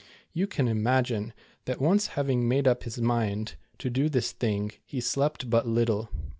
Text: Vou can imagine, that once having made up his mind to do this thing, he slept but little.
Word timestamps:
Vou 0.35 0.47
can 0.47 0.67
imagine, 0.67 1.31
that 1.65 1.79
once 1.79 2.07
having 2.17 2.47
made 2.49 2.67
up 2.67 2.85
his 2.85 2.99
mind 2.99 3.53
to 3.77 3.87
do 3.87 4.09
this 4.09 4.31
thing, 4.31 4.71
he 4.83 4.99
slept 4.99 5.47
but 5.47 5.67
little. 5.67 6.09